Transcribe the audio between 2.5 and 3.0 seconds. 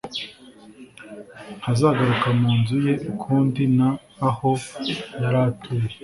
nzu ye